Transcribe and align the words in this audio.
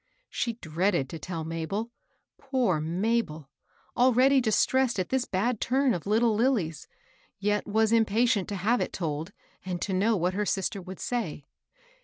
She 0.31 0.53
dreaded 0.53 1.09
to 1.09 1.19
tell 1.19 1.43
Mabel,— 1.43 1.91
poor 2.39 2.79
Mabel 2.81 3.51
I 3.95 4.01
al 4.01 4.13
ready 4.13 4.41
distressed 4.41 4.97
at 4.99 5.09
this 5.09 5.25
bad 5.25 5.61
torn 5.61 5.93
of 5.93 6.07
little 6.07 6.33
Lilly's,— 6.33 6.87
yet 7.39 7.67
was 7.67 7.91
impatient 7.91 8.47
to 8.49 8.55
have 8.55 8.81
it 8.81 8.93
told, 8.93 9.31
and 9.63 9.79
to 9.83 9.93
know 9.93 10.17
what 10.17 10.33
her 10.33 10.43
sister 10.43 10.81
would 10.81 10.99
say. 10.99 11.45